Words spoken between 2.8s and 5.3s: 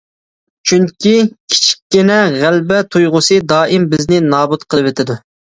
تۇيغۇسى دائىم بىزنى نابۇت قىلىۋېتىدۇ.